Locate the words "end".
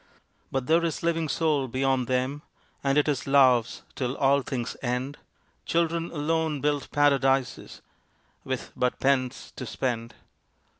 4.81-5.19